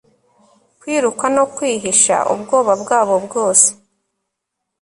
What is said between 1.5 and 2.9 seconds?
kwihisha ubwoba